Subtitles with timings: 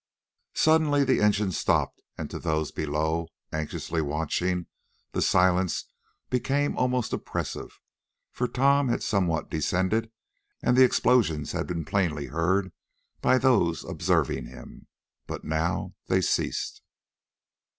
[0.55, 4.65] Suddenly the engine stopped, and to those below, anxiously watching,
[5.11, 5.85] the silence
[6.31, 7.79] became almost oppressive,
[8.31, 10.09] for Tom had somewhat descended,
[10.63, 12.71] and the explosions had been plainly heard
[13.21, 14.87] by those observing him.
[15.27, 16.81] But now they ceased!